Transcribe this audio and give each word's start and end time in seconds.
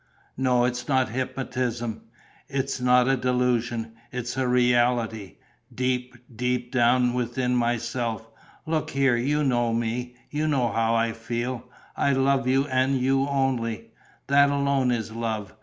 "No, 0.35 0.65
it's 0.65 0.87
not 0.87 1.09
hypnotism. 1.09 2.05
It's 2.47 2.81
not 2.81 3.07
a 3.07 3.15
delusion: 3.15 3.93
it's 4.11 4.35
a 4.35 4.47
reality, 4.47 5.35
deep, 5.71 6.15
deep 6.35 6.71
down 6.71 7.13
within 7.13 7.55
myself. 7.55 8.27
Look 8.65 8.89
here, 8.89 9.15
you 9.15 9.43
know 9.43 9.71
me: 9.75 10.15
you 10.31 10.47
know 10.47 10.71
how 10.71 10.95
I 10.95 11.11
feel. 11.11 11.69
I 11.95 12.13
love 12.13 12.47
you 12.47 12.65
and 12.65 12.97
you 12.99 13.27
only. 13.27 13.91
That 14.25 14.49
alone 14.49 14.89
is 14.89 15.11
love. 15.11 15.53